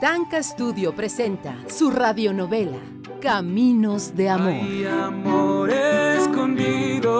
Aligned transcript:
Tanka 0.00 0.42
Studio 0.42 0.94
presenta 0.94 1.54
su 1.68 1.90
radionovela 1.90 2.78
Caminos 3.20 4.16
de 4.16 4.30
Amor. 4.30 4.48
Hay 4.48 4.86
amor 4.86 5.68
escondido 5.68 7.10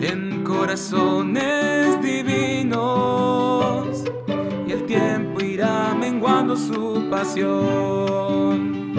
en 0.00 0.44
corazones 0.44 2.00
divinos 2.00 4.04
y 4.64 4.70
el 4.70 4.86
tiempo 4.86 5.40
irá 5.40 5.92
menguando 5.98 6.56
su 6.56 7.04
pasión 7.10 8.94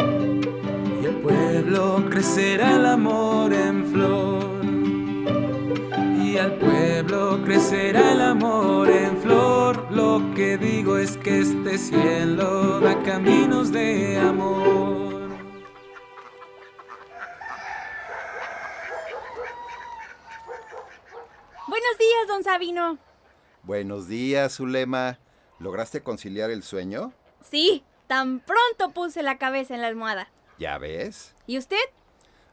y 1.01 1.05
el 1.05 1.15
pueblo 1.21 2.03
crecerá 2.09 2.75
el 2.75 2.85
amor 2.85 3.53
en 3.53 3.85
flor 3.85 4.43
y 6.21 6.37
al 6.37 6.55
pueblo 6.55 6.78
crecerá 7.49 8.11
el 8.11 8.21
amor 8.21 8.87
en 8.91 9.19
flor. 9.23 9.91
Lo 9.91 10.21
que 10.35 10.55
digo 10.59 10.99
es 10.99 11.17
que 11.17 11.39
este 11.39 11.79
cielo 11.79 12.79
da 12.79 13.01
caminos 13.01 13.71
de 13.71 14.19
amor. 14.19 15.31
Buenos 21.67 21.97
días, 21.97 22.27
don 22.27 22.43
Sabino. 22.43 22.99
Buenos 23.63 24.07
días, 24.07 24.57
Zulema. 24.57 25.17
¿Lograste 25.57 26.03
conciliar 26.03 26.51
el 26.51 26.61
sueño? 26.61 27.13
Sí, 27.41 27.83
tan 28.05 28.41
pronto 28.41 28.93
puse 28.93 29.23
la 29.23 29.39
cabeza 29.39 29.73
en 29.73 29.81
la 29.81 29.87
almohada. 29.87 30.29
¿Ya 30.59 30.77
ves? 30.77 31.33
¿Y 31.47 31.57
usted? 31.57 31.77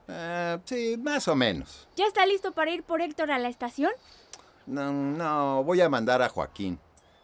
Ah, 0.08 0.58
sí, 0.64 0.96
más 0.98 1.28
o 1.28 1.34
menos. 1.34 1.86
¿Ya 1.96 2.06
está 2.06 2.24
listo 2.24 2.52
para 2.52 2.70
ir 2.70 2.82
por 2.82 3.02
Héctor 3.02 3.30
a 3.30 3.38
la 3.38 3.48
estación? 3.48 3.90
No, 4.66 4.92
no, 4.92 5.62
voy 5.62 5.80
a 5.80 5.88
mandar 5.88 6.22
a 6.22 6.28
Joaquín. 6.28 6.80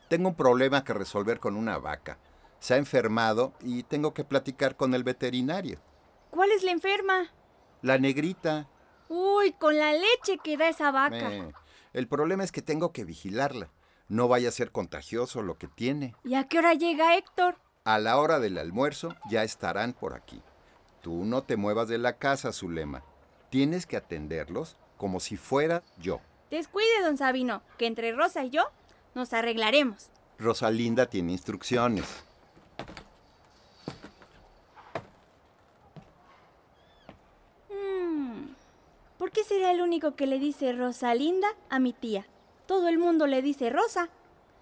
Tengo 0.08 0.28
un 0.28 0.34
problema 0.34 0.84
que 0.84 0.92
resolver 0.92 1.40
con 1.40 1.56
una 1.56 1.78
vaca. 1.78 2.18
Se 2.60 2.74
ha 2.74 2.76
enfermado 2.76 3.52
y 3.60 3.82
tengo 3.82 4.14
que 4.14 4.24
platicar 4.24 4.76
con 4.76 4.94
el 4.94 5.02
veterinario. 5.02 5.80
¿Cuál 6.30 6.52
es 6.52 6.62
la 6.62 6.70
enferma? 6.70 7.32
La 7.82 7.98
negrita. 7.98 8.68
Uy, 9.08 9.52
con 9.52 9.76
la 9.76 9.92
leche 9.92 10.38
que 10.42 10.56
da 10.56 10.68
esa 10.68 10.92
vaca. 10.92 11.32
Eh, 11.32 11.52
el 11.92 12.06
problema 12.06 12.44
es 12.44 12.52
que 12.52 12.62
tengo 12.62 12.92
que 12.92 13.04
vigilarla. 13.04 13.70
No 14.08 14.28
vaya 14.28 14.50
a 14.50 14.52
ser 14.52 14.70
contagioso 14.70 15.42
lo 15.42 15.58
que 15.58 15.66
tiene. 15.66 16.14
¿Y 16.24 16.34
a 16.34 16.46
qué 16.46 16.58
hora 16.58 16.74
llega 16.74 17.16
Héctor? 17.16 17.56
A 17.84 17.98
la 17.98 18.18
hora 18.18 18.38
del 18.38 18.58
almuerzo 18.58 19.16
ya 19.28 19.42
estarán 19.42 19.92
por 19.92 20.14
aquí. 20.14 20.42
Tú 21.00 21.24
no 21.24 21.42
te 21.42 21.56
muevas 21.56 21.88
de 21.88 21.98
la 21.98 22.18
casa, 22.18 22.52
Zulema. 22.52 23.02
Tienes 23.50 23.86
que 23.86 23.96
atenderlos 23.96 24.76
como 24.96 25.18
si 25.18 25.36
fuera 25.36 25.82
yo. 25.98 26.20
Descuide, 26.52 27.00
don 27.02 27.16
Sabino, 27.16 27.62
que 27.78 27.86
entre 27.86 28.12
Rosa 28.12 28.44
y 28.44 28.50
yo 28.50 28.64
nos 29.14 29.32
arreglaremos. 29.32 30.10
Rosalinda 30.38 31.06
tiene 31.06 31.32
instrucciones. 31.32 32.04
Hmm, 37.70 38.48
¿Por 39.16 39.30
qué 39.30 39.44
será 39.44 39.70
el 39.70 39.80
único 39.80 40.14
que 40.14 40.26
le 40.26 40.38
dice 40.38 40.74
Rosalinda 40.74 41.48
a 41.70 41.78
mi 41.78 41.94
tía? 41.94 42.26
Todo 42.66 42.88
el 42.88 42.98
mundo 42.98 43.26
le 43.26 43.40
dice 43.40 43.70
Rosa, 43.70 44.10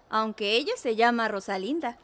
aunque 0.09 0.55
ella 0.55 0.77
se 0.77 0.95
llama 0.95 1.27
Rosalinda. 1.27 1.97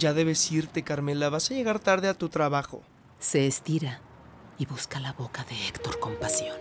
Ya 0.00 0.14
debes 0.14 0.50
irte, 0.50 0.82
Carmela. 0.82 1.28
Vas 1.28 1.50
a 1.50 1.54
llegar 1.54 1.78
tarde 1.78 2.08
a 2.08 2.14
tu 2.14 2.30
trabajo. 2.30 2.80
Se 3.18 3.46
estira 3.46 4.00
y 4.56 4.64
busca 4.64 4.98
la 4.98 5.12
boca 5.12 5.44
de 5.44 5.54
Héctor 5.68 6.00
con 6.00 6.16
pasión. 6.16 6.56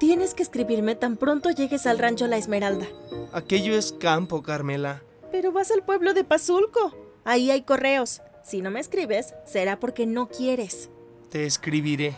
Tienes 0.00 0.34
que 0.34 0.42
escribirme 0.42 0.96
tan 0.96 1.16
pronto 1.18 1.50
llegues 1.50 1.86
al 1.86 2.00
rancho 2.00 2.26
La 2.26 2.36
Esmeralda. 2.36 2.86
Aquello 3.32 3.78
es 3.78 3.92
campo, 3.92 4.42
Carmela. 4.42 5.04
Pero 5.30 5.52
vas 5.52 5.70
al 5.70 5.84
pueblo 5.84 6.14
de 6.14 6.24
Pazulco. 6.24 6.96
Ahí 7.24 7.52
hay 7.52 7.62
correos. 7.62 8.22
Si 8.42 8.60
no 8.60 8.72
me 8.72 8.80
escribes, 8.80 9.32
será 9.44 9.78
porque 9.78 10.04
no 10.04 10.28
quieres. 10.28 10.90
Te 11.30 11.46
escribiré. 11.46 12.16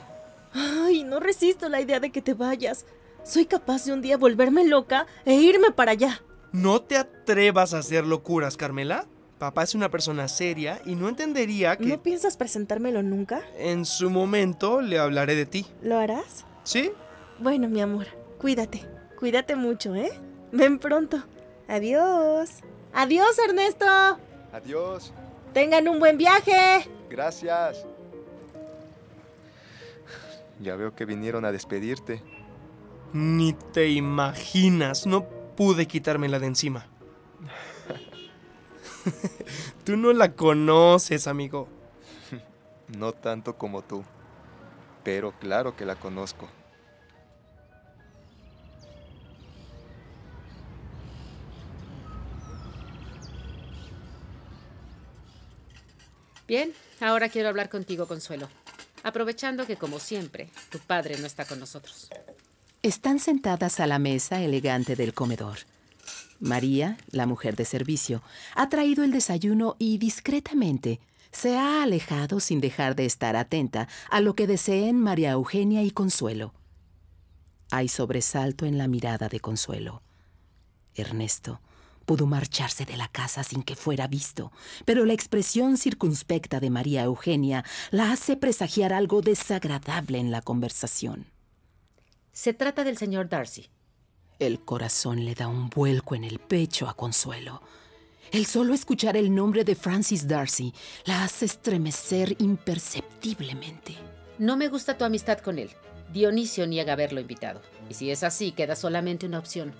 Ay, 0.54 1.04
no 1.04 1.20
resisto 1.20 1.68
la 1.68 1.82
idea 1.82 2.00
de 2.00 2.10
que 2.10 2.22
te 2.22 2.32
vayas. 2.32 2.86
Soy 3.24 3.44
capaz 3.44 3.84
de 3.84 3.92
un 3.92 4.00
día 4.00 4.16
volverme 4.16 4.66
loca 4.66 5.06
e 5.26 5.34
irme 5.34 5.70
para 5.70 5.92
allá. 5.92 6.22
No 6.50 6.80
te 6.80 6.96
atrevas 6.96 7.74
a 7.74 7.80
hacer 7.80 8.06
locuras, 8.06 8.56
Carmela. 8.56 9.06
Papá 9.38 9.62
es 9.62 9.74
una 9.76 9.88
persona 9.88 10.26
seria 10.26 10.80
y 10.84 10.96
no 10.96 11.08
entendería 11.08 11.76
que 11.76 11.86
¿No 11.86 12.02
piensas 12.02 12.36
presentármelo 12.36 13.02
nunca? 13.02 13.42
en 13.56 13.84
su 13.84 14.10
momento 14.10 14.80
le 14.80 14.98
hablaré 14.98 15.36
de 15.36 15.46
ti. 15.46 15.66
¿Lo 15.82 15.96
harás? 15.98 16.44
¿Sí? 16.64 16.90
Bueno, 17.38 17.68
mi 17.68 17.80
amor, 17.80 18.06
cuídate. 18.38 18.84
Cuídate 19.16 19.54
mucho, 19.54 19.94
¿eh? 19.94 20.10
Ven 20.50 20.78
pronto. 20.78 21.22
Adiós. 21.68 22.50
Adiós, 22.92 23.38
Ernesto. 23.46 23.86
Adiós. 24.52 25.12
Tengan 25.52 25.86
un 25.88 25.98
buen 26.00 26.18
viaje. 26.18 26.88
Gracias. 27.08 27.84
Ya 30.60 30.74
veo 30.74 30.94
que 30.94 31.04
vinieron 31.04 31.44
a 31.44 31.52
despedirte. 31.52 32.22
Ni 33.12 33.52
te 33.72 33.88
imaginas. 33.90 35.06
No 35.06 35.24
pude 35.56 35.86
quitármela 35.86 36.38
de 36.40 36.46
encima. 36.46 36.86
Tú 39.84 39.96
no 39.96 40.12
la 40.12 40.32
conoces, 40.32 41.26
amigo. 41.26 41.68
No 42.96 43.12
tanto 43.12 43.56
como 43.56 43.82
tú. 43.82 44.02
Pero 45.04 45.32
claro 45.38 45.76
que 45.76 45.84
la 45.84 45.96
conozco. 45.96 46.48
Bien, 56.46 56.72
ahora 57.00 57.28
quiero 57.28 57.50
hablar 57.50 57.68
contigo, 57.68 58.08
Consuelo. 58.08 58.48
Aprovechando 59.02 59.66
que, 59.66 59.76
como 59.76 59.98
siempre, 59.98 60.48
tu 60.70 60.78
padre 60.78 61.18
no 61.18 61.26
está 61.26 61.44
con 61.44 61.60
nosotros. 61.60 62.08
Están 62.82 63.18
sentadas 63.18 63.80
a 63.80 63.86
la 63.86 63.98
mesa 63.98 64.40
elegante 64.40 64.96
del 64.96 65.12
comedor. 65.12 65.58
María, 66.40 66.98
la 67.10 67.26
mujer 67.26 67.56
de 67.56 67.64
servicio, 67.64 68.22
ha 68.54 68.68
traído 68.68 69.04
el 69.04 69.10
desayuno 69.10 69.76
y 69.78 69.98
discretamente 69.98 71.00
se 71.32 71.56
ha 71.56 71.82
alejado 71.82 72.40
sin 72.40 72.60
dejar 72.60 72.96
de 72.96 73.06
estar 73.06 73.36
atenta 73.36 73.88
a 74.10 74.20
lo 74.20 74.34
que 74.34 74.46
deseen 74.46 75.00
María 75.00 75.32
Eugenia 75.32 75.82
y 75.82 75.90
Consuelo. 75.90 76.54
Hay 77.70 77.88
sobresalto 77.88 78.66
en 78.66 78.78
la 78.78 78.88
mirada 78.88 79.28
de 79.28 79.40
Consuelo. 79.40 80.02
Ernesto 80.94 81.60
pudo 82.08 82.26
marcharse 82.26 82.86
de 82.86 82.96
la 82.96 83.08
casa 83.08 83.44
sin 83.44 83.62
que 83.62 83.76
fuera 83.76 84.06
visto, 84.06 84.50
pero 84.86 85.04
la 85.04 85.12
expresión 85.12 85.76
circunspecta 85.76 86.58
de 86.58 86.70
María 86.70 87.02
Eugenia 87.02 87.66
la 87.90 88.12
hace 88.12 88.34
presagiar 88.34 88.94
algo 88.94 89.20
desagradable 89.20 90.16
en 90.16 90.30
la 90.30 90.40
conversación. 90.40 91.26
Se 92.32 92.54
trata 92.54 92.82
del 92.82 92.96
señor 92.96 93.28
Darcy. 93.28 93.68
El 94.38 94.60
corazón 94.60 95.24
le 95.24 95.34
da 95.34 95.48
un 95.48 95.68
vuelco 95.68 96.14
en 96.14 96.22
el 96.22 96.38
pecho 96.38 96.88
a 96.88 96.94
Consuelo. 96.94 97.60
El 98.30 98.46
solo 98.46 98.72
escuchar 98.72 99.16
el 99.16 99.34
nombre 99.34 99.64
de 99.64 99.74
Francis 99.74 100.28
Darcy 100.28 100.72
la 101.06 101.24
hace 101.24 101.44
estremecer 101.44 102.36
imperceptiblemente. 102.38 103.96
No 104.38 104.56
me 104.56 104.68
gusta 104.68 104.96
tu 104.96 105.04
amistad 105.04 105.38
con 105.38 105.58
él. 105.58 105.70
Dionisio 106.12 106.68
niega 106.68 106.92
haberlo 106.92 107.20
invitado. 107.20 107.60
Y 107.90 107.94
si 107.94 108.12
es 108.12 108.22
así, 108.22 108.52
queda 108.52 108.76
solamente 108.76 109.26
una 109.26 109.40
opción. 109.40 109.74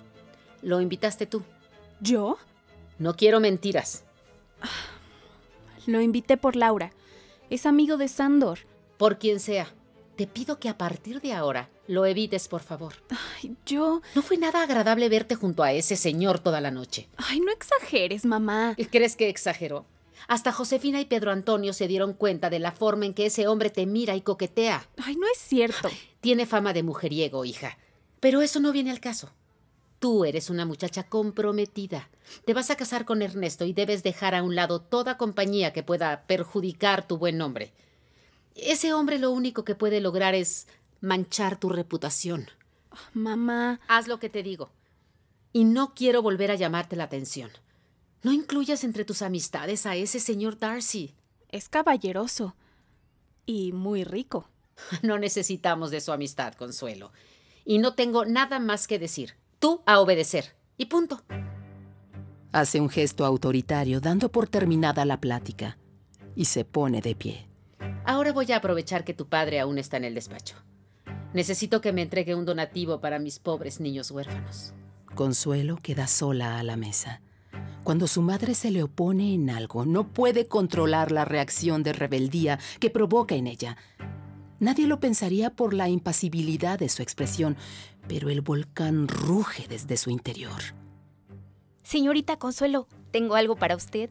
Lo 0.61 0.81
invitaste 0.81 1.25
tú. 1.25 1.41
¿Yo? 2.01 2.37
No 2.97 3.15
quiero 3.15 3.39
mentiras. 3.39 4.03
Lo 5.85 6.01
invité 6.01 6.35
por 6.35 6.57
Laura. 6.57 6.91
Es 7.49 7.65
amigo 7.65 7.95
de 7.95 8.09
Sandor. 8.09 8.59
Por 8.97 9.19
quien 9.19 9.39
sea. 9.39 9.73
Te 10.19 10.27
pido 10.27 10.59
que 10.59 10.67
a 10.67 10.77
partir 10.77 11.21
de 11.21 11.31
ahora 11.31 11.69
lo 11.87 12.05
evites, 12.05 12.49
por 12.49 12.59
favor. 12.59 12.93
Ay, 13.41 13.55
yo... 13.65 14.01
No 14.15 14.21
fue 14.21 14.35
nada 14.35 14.63
agradable 14.63 15.07
verte 15.07 15.35
junto 15.35 15.63
a 15.63 15.71
ese 15.71 15.95
señor 15.95 16.39
toda 16.39 16.59
la 16.59 16.71
noche. 16.71 17.07
Ay, 17.15 17.39
no 17.39 17.53
exageres, 17.53 18.25
mamá. 18.25 18.75
¿Crees 18.91 19.15
que 19.15 19.29
exageró? 19.29 19.85
Hasta 20.27 20.51
Josefina 20.51 20.99
y 20.99 21.05
Pedro 21.05 21.31
Antonio 21.31 21.71
se 21.71 21.87
dieron 21.87 22.11
cuenta 22.11 22.49
de 22.49 22.59
la 22.59 22.73
forma 22.73 23.05
en 23.05 23.13
que 23.13 23.27
ese 23.27 23.47
hombre 23.47 23.69
te 23.69 23.85
mira 23.85 24.17
y 24.17 24.19
coquetea. 24.19 24.89
Ay, 24.97 25.15
no 25.15 25.25
es 25.25 25.37
cierto. 25.37 25.89
Tiene 26.19 26.45
fama 26.45 26.73
de 26.73 26.83
mujeriego, 26.83 27.45
hija. 27.45 27.77
Pero 28.19 28.41
eso 28.41 28.59
no 28.59 28.73
viene 28.73 28.91
al 28.91 28.99
caso. 28.99 29.31
Tú 29.99 30.25
eres 30.25 30.49
una 30.49 30.65
muchacha 30.65 31.03
comprometida. 31.03 32.09
Te 32.43 32.53
vas 32.53 32.69
a 32.71 32.75
casar 32.75 33.05
con 33.05 33.21
Ernesto 33.21 33.63
y 33.63 33.71
debes 33.71 34.03
dejar 34.03 34.35
a 34.35 34.43
un 34.43 34.53
lado 34.53 34.81
toda 34.81 35.15
compañía 35.15 35.71
que 35.71 35.81
pueda 35.81 36.25
perjudicar 36.27 37.07
tu 37.07 37.17
buen 37.17 37.37
nombre. 37.37 37.71
Ese 38.63 38.93
hombre 38.93 39.19
lo 39.19 39.31
único 39.31 39.63
que 39.63 39.75
puede 39.75 40.01
lograr 40.01 40.35
es 40.35 40.67
manchar 41.01 41.59
tu 41.59 41.69
reputación. 41.69 42.47
Mamá. 43.13 43.79
Haz 43.87 44.07
lo 44.07 44.19
que 44.19 44.29
te 44.29 44.43
digo. 44.43 44.71
Y 45.51 45.63
no 45.63 45.93
quiero 45.93 46.21
volver 46.21 46.51
a 46.51 46.55
llamarte 46.55 46.95
la 46.95 47.05
atención. 47.05 47.51
No 48.21 48.31
incluyas 48.31 48.83
entre 48.83 49.05
tus 49.05 49.21
amistades 49.21 49.85
a 49.85 49.95
ese 49.95 50.19
señor 50.19 50.57
Darcy. 50.57 51.15
Es 51.49 51.69
caballeroso. 51.69 52.55
Y 53.45 53.71
muy 53.71 54.03
rico. 54.03 54.49
No 55.01 55.17
necesitamos 55.17 55.91
de 55.91 56.01
su 56.01 56.11
amistad, 56.11 56.53
Consuelo. 56.53 57.11
Y 57.65 57.79
no 57.79 57.95
tengo 57.95 58.25
nada 58.25 58.59
más 58.59 58.87
que 58.87 58.99
decir. 58.99 59.35
Tú 59.59 59.81
a 59.85 59.99
obedecer. 59.99 60.55
Y 60.77 60.85
punto. 60.85 61.21
Hace 62.51 62.79
un 62.79 62.89
gesto 62.89 63.25
autoritario, 63.25 63.99
dando 63.99 64.31
por 64.31 64.47
terminada 64.47 65.03
la 65.05 65.19
plática, 65.19 65.77
y 66.35 66.45
se 66.45 66.63
pone 66.63 67.01
de 67.01 67.13
pie. 67.13 67.48
Ahora 68.05 68.31
voy 68.33 68.51
a 68.51 68.57
aprovechar 68.57 69.03
que 69.03 69.13
tu 69.13 69.27
padre 69.27 69.59
aún 69.59 69.77
está 69.77 69.97
en 69.97 70.05
el 70.05 70.15
despacho. 70.15 70.55
Necesito 71.33 71.79
que 71.81 71.93
me 71.93 72.01
entregue 72.01 72.35
un 72.35 72.45
donativo 72.45 73.01
para 73.01 73.19
mis 73.19 73.39
pobres 73.39 73.79
niños 73.79 74.09
huérfanos. 74.11 74.73
Consuelo 75.15 75.77
queda 75.77 76.07
sola 76.07 76.59
a 76.59 76.63
la 76.63 76.75
mesa. 76.75 77.21
Cuando 77.83 78.07
su 78.07 78.21
madre 78.21 78.55
se 78.55 78.71
le 78.71 78.83
opone 78.83 79.33
en 79.33 79.49
algo, 79.49 79.85
no 79.85 80.11
puede 80.11 80.47
controlar 80.47 81.11
la 81.11 81.25
reacción 81.25 81.83
de 81.83 81.93
rebeldía 81.93 82.59
que 82.79 82.89
provoca 82.89 83.35
en 83.35 83.47
ella. 83.47 83.77
Nadie 84.59 84.87
lo 84.87 84.99
pensaría 84.99 85.51
por 85.51 85.73
la 85.73 85.87
impasibilidad 85.87 86.77
de 86.77 86.89
su 86.89 87.01
expresión, 87.01 87.57
pero 88.07 88.29
el 88.29 88.41
volcán 88.41 89.07
ruge 89.07 89.67
desde 89.67 89.97
su 89.97 90.09
interior. 90.09 90.61
Señorita 91.83 92.37
Consuelo, 92.37 92.87
tengo 93.11 93.35
algo 93.35 93.55
para 93.55 93.75
usted. 93.75 94.09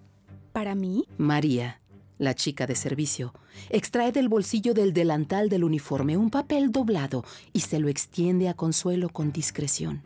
¿Para 0.53 0.75
mí? 0.75 1.05
María, 1.19 1.81
la 2.19 2.35
chica 2.35 2.67
de 2.67 2.75
servicio, 2.75 3.33
extrae 3.71 4.13
del 4.13 4.29
bolsillo 4.29 4.75
del 4.75 4.93
delantal 4.93 5.49
del 5.49 5.65
uniforme 5.65 6.17
un 6.17 6.31
papel 6.31 6.71
doblado 6.71 7.25
y 7.53 7.61
se 7.61 7.79
lo 7.79 7.89
extiende 7.89 8.49
a 8.49 8.55
Consuelo 8.55 9.09
con 9.09 9.33
discreción. 9.33 10.03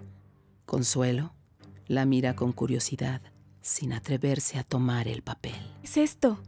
Consuelo 0.66 1.32
la 1.92 2.06
mira 2.06 2.34
con 2.34 2.52
curiosidad, 2.52 3.20
sin 3.60 3.92
atreverse 3.92 4.58
a 4.58 4.64
tomar 4.64 5.08
el 5.08 5.22
papel. 5.22 5.54
¿Qué 5.82 5.88
es 5.88 5.96
esto? 5.96 6.40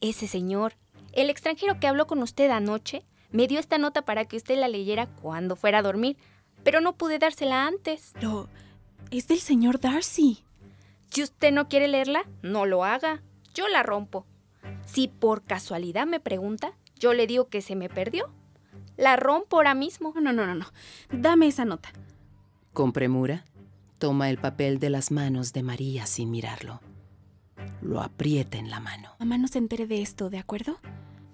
Ese 0.00 0.26
señor, 0.26 0.74
el 1.12 1.30
extranjero 1.30 1.78
que 1.78 1.86
habló 1.86 2.06
con 2.06 2.22
usted 2.22 2.50
anoche, 2.50 3.04
me 3.30 3.46
dio 3.46 3.60
esta 3.60 3.78
nota 3.78 4.02
para 4.02 4.24
que 4.24 4.36
usted 4.36 4.58
la 4.58 4.68
leyera 4.68 5.06
cuando 5.06 5.54
fuera 5.54 5.78
a 5.78 5.82
dormir, 5.82 6.16
pero 6.64 6.80
no 6.80 6.96
pude 6.96 7.18
dársela 7.18 7.66
antes. 7.66 8.14
Lo... 8.20 8.48
es 9.10 9.28
del 9.28 9.38
señor 9.38 9.78
Darcy. 9.78 10.42
Si 11.10 11.22
usted 11.22 11.52
no 11.52 11.68
quiere 11.68 11.86
leerla, 11.86 12.24
no 12.42 12.66
lo 12.66 12.84
haga. 12.84 13.22
Yo 13.54 13.68
la 13.68 13.82
rompo. 13.82 14.26
Si 14.92 15.06
por 15.06 15.42
casualidad 15.42 16.08
me 16.08 16.18
pregunta, 16.18 16.72
yo 16.98 17.14
le 17.14 17.28
digo 17.28 17.48
que 17.48 17.62
se 17.62 17.76
me 17.76 17.88
perdió. 17.88 18.28
La 18.96 19.14
rompo 19.14 19.56
ahora 19.56 19.72
mismo. 19.74 20.12
No, 20.20 20.32
no, 20.32 20.46
no, 20.46 20.54
no. 20.56 20.66
Dame 21.12 21.46
esa 21.46 21.64
nota. 21.64 21.90
Con 22.72 22.92
premura, 22.92 23.44
toma 23.98 24.30
el 24.30 24.38
papel 24.38 24.80
de 24.80 24.90
las 24.90 25.12
manos 25.12 25.52
de 25.52 25.62
María 25.62 26.06
sin 26.06 26.32
mirarlo. 26.32 26.80
Lo 27.80 28.00
aprieta 28.00 28.58
en 28.58 28.68
la 28.68 28.80
mano. 28.80 29.10
Mamá 29.20 29.38
no 29.38 29.46
se 29.46 29.58
entere 29.58 29.86
de 29.86 30.02
esto, 30.02 30.28
¿de 30.28 30.38
acuerdo? 30.38 30.78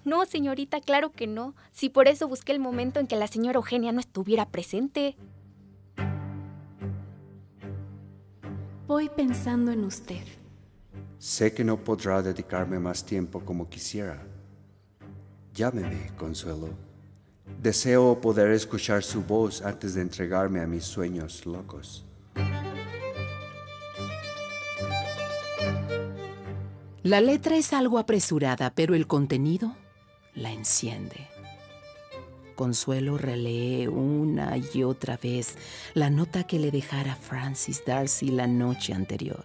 No, 0.04 0.26
señorita, 0.26 0.82
claro 0.82 1.12
que 1.12 1.26
no. 1.26 1.54
Si 1.72 1.88
por 1.88 2.08
eso 2.08 2.28
busqué 2.28 2.52
el 2.52 2.60
momento 2.60 3.00
en 3.00 3.06
que 3.06 3.16
la 3.16 3.26
señora 3.26 3.56
Eugenia 3.56 3.90
no 3.90 4.00
estuviera 4.00 4.50
presente. 4.50 5.16
Voy 8.86 9.08
pensando 9.08 9.72
en 9.72 9.82
usted. 9.84 10.26
Sé 11.26 11.52
que 11.52 11.64
no 11.64 11.82
podrá 11.82 12.22
dedicarme 12.22 12.78
más 12.78 13.04
tiempo 13.04 13.40
como 13.40 13.68
quisiera. 13.68 14.24
Llámeme, 15.52 16.12
Consuelo. 16.16 16.68
Deseo 17.60 18.20
poder 18.20 18.52
escuchar 18.52 19.02
su 19.02 19.24
voz 19.24 19.60
antes 19.60 19.94
de 19.94 20.02
entregarme 20.02 20.60
a 20.60 20.68
mis 20.68 20.84
sueños 20.84 21.44
locos. 21.44 22.06
La 27.02 27.20
letra 27.20 27.56
es 27.56 27.72
algo 27.72 27.98
apresurada, 27.98 28.72
pero 28.72 28.94
el 28.94 29.08
contenido 29.08 29.74
la 30.36 30.52
enciende. 30.52 31.26
Consuelo 32.54 33.18
relee 33.18 33.88
una 33.88 34.56
y 34.58 34.84
otra 34.84 35.16
vez 35.16 35.56
la 35.92 36.08
nota 36.08 36.44
que 36.44 36.60
le 36.60 36.70
dejara 36.70 37.16
Francis 37.16 37.82
Darcy 37.84 38.28
la 38.28 38.46
noche 38.46 38.94
anterior. 38.94 39.44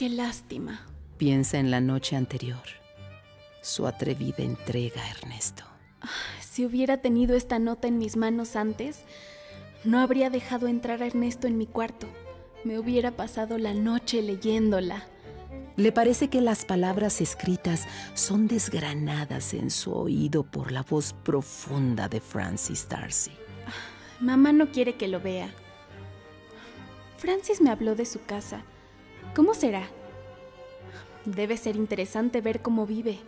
Qué 0.00 0.08
lástima. 0.08 0.80
Piensa 1.18 1.58
en 1.58 1.70
la 1.70 1.82
noche 1.82 2.16
anterior, 2.16 2.62
su 3.60 3.86
atrevida 3.86 4.42
entrega 4.42 5.06
Ernesto. 5.10 5.62
Si 6.40 6.64
hubiera 6.64 7.02
tenido 7.02 7.36
esta 7.36 7.58
nota 7.58 7.86
en 7.86 7.98
mis 7.98 8.16
manos 8.16 8.56
antes, 8.56 9.00
no 9.84 10.00
habría 10.00 10.30
dejado 10.30 10.68
entrar 10.68 11.02
a 11.02 11.06
Ernesto 11.06 11.48
en 11.48 11.58
mi 11.58 11.66
cuarto. 11.66 12.06
Me 12.64 12.78
hubiera 12.78 13.10
pasado 13.10 13.58
la 13.58 13.74
noche 13.74 14.22
leyéndola. 14.22 15.04
Le 15.76 15.92
parece 15.92 16.30
que 16.30 16.40
las 16.40 16.64
palabras 16.64 17.20
escritas 17.20 17.86
son 18.14 18.48
desgranadas 18.48 19.52
en 19.52 19.70
su 19.70 19.92
oído 19.92 20.44
por 20.44 20.72
la 20.72 20.82
voz 20.82 21.12
profunda 21.12 22.08
de 22.08 22.22
Francis 22.22 22.88
Darcy. 22.88 23.32
Mamá 24.18 24.54
no 24.54 24.72
quiere 24.72 24.94
que 24.94 25.08
lo 25.08 25.20
vea. 25.20 25.50
Francis 27.18 27.60
me 27.60 27.68
habló 27.68 27.94
de 27.94 28.06
su 28.06 28.24
casa. 28.24 28.62
¿Cómo 29.34 29.54
será? 29.54 29.88
Debe 31.24 31.56
ser 31.56 31.76
interesante 31.76 32.40
ver 32.40 32.62
cómo 32.62 32.86
vive. 32.86 33.18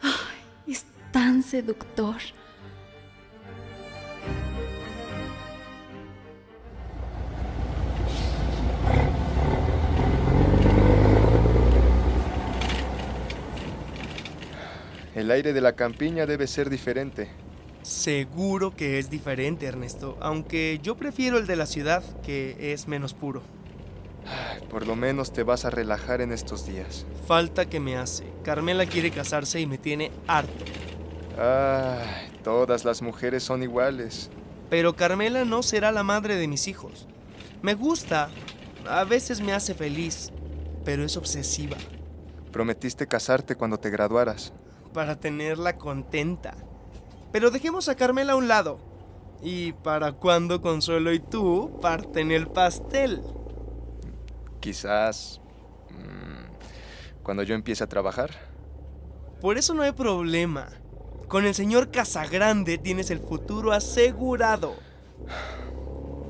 Ay, 0.00 0.72
es 0.72 0.84
tan 1.12 1.42
seductor. 1.42 2.16
El 15.14 15.30
aire 15.30 15.52
de 15.52 15.60
la 15.60 15.74
campiña 15.74 16.26
debe 16.26 16.46
ser 16.46 16.70
diferente. 16.70 17.28
Seguro 17.82 18.74
que 18.74 18.98
es 18.98 19.10
diferente, 19.10 19.66
Ernesto, 19.66 20.16
aunque 20.20 20.80
yo 20.82 20.96
prefiero 20.96 21.38
el 21.38 21.46
de 21.46 21.56
la 21.56 21.66
ciudad, 21.66 22.02
que 22.22 22.72
es 22.72 22.88
menos 22.88 23.14
puro. 23.14 23.42
Por 24.70 24.86
lo 24.86 24.96
menos 24.96 25.32
te 25.32 25.42
vas 25.42 25.64
a 25.64 25.70
relajar 25.70 26.20
en 26.20 26.32
estos 26.32 26.66
días. 26.66 27.06
Falta 27.26 27.66
que 27.66 27.80
me 27.80 27.96
hace. 27.96 28.24
Carmela 28.42 28.86
quiere 28.86 29.10
casarse 29.10 29.60
y 29.60 29.66
me 29.66 29.78
tiene 29.78 30.10
harto. 30.26 30.64
Ay, 31.38 32.30
todas 32.42 32.84
las 32.84 33.02
mujeres 33.02 33.42
son 33.42 33.62
iguales. 33.62 34.30
Pero 34.70 34.94
Carmela 34.96 35.44
no 35.44 35.62
será 35.62 35.92
la 35.92 36.02
madre 36.02 36.36
de 36.36 36.48
mis 36.48 36.68
hijos. 36.68 37.06
Me 37.62 37.74
gusta, 37.74 38.30
a 38.88 39.04
veces 39.04 39.40
me 39.40 39.52
hace 39.52 39.74
feliz, 39.74 40.30
pero 40.84 41.04
es 41.04 41.16
obsesiva. 41.16 41.76
Prometiste 42.52 43.06
casarte 43.06 43.56
cuando 43.56 43.78
te 43.78 43.90
graduaras. 43.90 44.52
Para 44.92 45.16
tenerla 45.18 45.76
contenta. 45.76 46.54
Pero 47.32 47.50
dejemos 47.50 47.88
a 47.88 47.96
Carmela 47.96 48.34
a 48.34 48.36
un 48.36 48.46
lado. 48.48 48.78
¿Y 49.42 49.72
para 49.72 50.12
cuando 50.12 50.62
Consuelo 50.62 51.12
y 51.12 51.18
tú 51.18 51.78
parten 51.82 52.30
el 52.30 52.46
pastel? 52.46 53.22
Quizás... 54.64 55.42
mmm, 55.90 57.22
cuando 57.22 57.42
yo 57.42 57.54
empiece 57.54 57.84
a 57.84 57.86
trabajar. 57.86 58.30
Por 59.42 59.58
eso 59.58 59.74
no 59.74 59.82
hay 59.82 59.92
problema. 59.92 60.70
Con 61.28 61.44
el 61.44 61.54
señor 61.54 61.90
Casagrande 61.90 62.78
tienes 62.78 63.10
el 63.10 63.18
futuro 63.18 63.72
asegurado. 63.72 64.74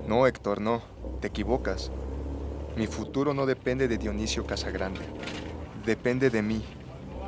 No, 0.09 0.27
Héctor, 0.27 0.61
no. 0.61 0.83
Te 1.21 1.29
equivocas. 1.29 1.93
Mi 2.77 2.89
futuro 2.89 3.35
no 3.35 3.47
depende 3.47 3.87
de 3.87 3.99
Dionisio 3.99 4.45
Casagrande. 4.45 5.03
Depende 5.87 6.29
de 6.29 6.43
mí, 6.43 6.65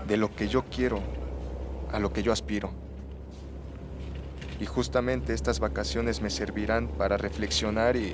de 0.09 0.17
lo 0.17 0.35
que 0.35 0.49
yo 0.49 0.65
quiero, 0.65 0.99
a 1.93 2.01
lo 2.01 2.13
que 2.13 2.25
yo 2.25 2.33
aspiro. 2.33 2.73
Y 4.59 4.67
justamente 4.67 5.35
estas 5.35 5.61
vacaciones 5.61 6.21
me 6.21 6.31
servirán 6.31 6.89
para 6.89 7.17
reflexionar 7.17 7.95
y... 7.95 8.13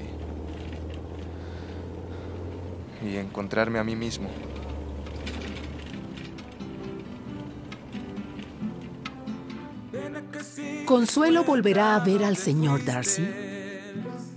y 3.04 3.16
encontrarme 3.16 3.78
a 3.78 3.84
mí 3.84 3.96
mismo. 3.96 4.30
¿Consuelo 10.86 11.44
volverá 11.44 11.94
a 11.94 12.00
ver 12.00 12.24
al 12.24 12.36
señor 12.36 12.84
Darcy? 12.84 13.26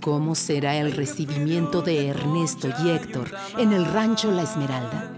¿Cómo 0.00 0.34
será 0.34 0.76
el 0.76 0.92
recibimiento 0.92 1.82
de 1.82 2.08
Ernesto 2.08 2.68
y 2.84 2.90
Héctor 2.90 3.30
en 3.58 3.72
el 3.72 3.84
rancho 3.84 4.30
La 4.30 4.42
Esmeralda? 4.42 5.12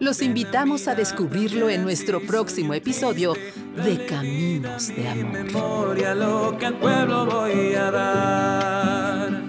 Los 0.00 0.20
invitamos 0.20 0.88
a 0.88 0.96
descubrirlo 0.96 1.70
en 1.70 1.84
nuestro 1.84 2.20
próximo 2.20 2.74
episodio 2.74 3.34
de 3.76 4.04
Caminos 4.06 4.88
de 4.88 5.08
Amor. 5.08 5.32
memoria 5.32 6.14
lo 6.14 6.58
que 6.58 6.66
al 6.66 6.78
pueblo 6.78 7.26
voy 7.26 7.74
a 7.74 7.90
dar. 7.92 9.41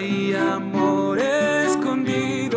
Hay 0.00 0.34
amor 0.34 1.18
escondido 1.18 2.56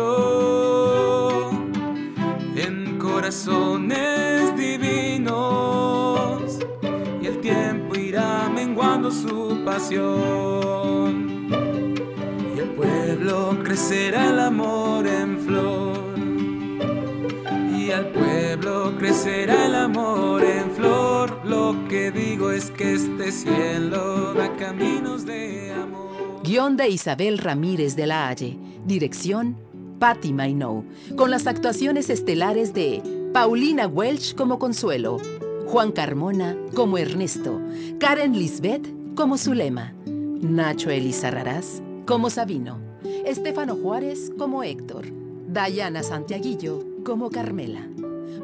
en 2.56 2.98
corazones 2.98 4.56
divinos 4.56 6.58
y 7.20 7.26
el 7.26 7.42
tiempo 7.42 7.96
irá 7.96 8.48
menguando 8.48 9.10
su 9.10 9.62
pasión 9.62 11.46
y 12.56 12.60
el 12.60 12.70
pueblo 12.70 13.58
crecerá 13.62 14.30
el 14.30 14.40
amor 14.40 15.06
en 15.06 15.38
flor 15.38 15.98
y 17.76 17.90
al 17.90 18.10
será 19.12 19.66
el 19.66 19.74
amor 19.74 20.42
en 20.42 20.70
flor. 20.70 21.42
Lo 21.44 21.76
que 21.90 22.10
digo 22.10 22.50
es 22.50 22.70
que 22.70 22.94
este 22.94 23.30
cielo 23.30 24.32
da 24.32 24.56
caminos 24.56 25.26
de. 25.26 25.63
Guión 26.44 26.76
de 26.76 26.90
Isabel 26.90 27.38
Ramírez 27.38 27.96
de 27.96 28.06
la 28.06 28.28
Halle. 28.28 28.58
Dirección, 28.84 29.56
Patty 29.98 30.34
Mainow. 30.34 30.84
Con 31.16 31.30
las 31.30 31.46
actuaciones 31.46 32.10
estelares 32.10 32.74
de 32.74 33.30
Paulina 33.32 33.86
Welch 33.86 34.34
como 34.34 34.58
Consuelo, 34.58 35.16
Juan 35.64 35.90
Carmona 35.90 36.54
como 36.74 36.98
Ernesto, 36.98 37.62
Karen 37.98 38.34
Lisbeth 38.34 38.86
como 39.14 39.38
Zulema, 39.38 39.94
Nacho 40.04 40.90
Elizarrarás 40.90 41.82
como 42.04 42.28
Sabino, 42.28 42.78
Estefano 43.24 43.74
Juárez 43.76 44.30
como 44.36 44.62
Héctor, 44.62 45.06
Dayana 45.48 46.02
Santiaguillo 46.02 46.84
como 47.06 47.30
Carmela, 47.30 47.88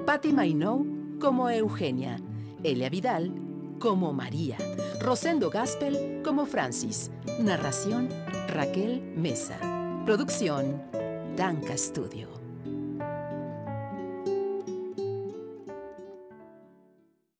Patty 0.06 0.32
Mainow 0.32 0.86
como 1.20 1.50
Eugenia, 1.50 2.18
Elia 2.62 2.88
Vidal 2.88 3.49
como 3.80 4.12
María, 4.12 4.58
Rosendo 5.00 5.50
Gaspel 5.50 6.20
como 6.22 6.46
Francis, 6.46 7.10
narración 7.40 8.08
Raquel 8.48 9.00
Mesa, 9.16 9.58
producción 10.04 10.82
Danca 11.34 11.76
Studio. 11.76 12.39